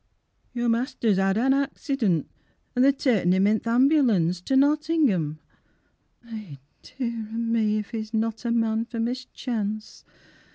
[0.51, 2.27] "Your mester's 'ad an accident,
[2.75, 5.37] An' they're ta'ein 'im i' th' ambulance To Nottingham,"
[6.27, 10.03] Eh dear o' me If 'e's not a man for mischance!